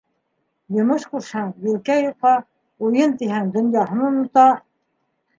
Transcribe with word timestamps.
Йомош 0.75 1.03
ҡушһаң, 1.09 1.51
елкә 1.65 1.97
йоҡа, 2.03 2.31
уйын 2.87 3.13
тиһәң, 3.19 3.51
донъяһын 3.59 4.01
онота! 4.09 4.47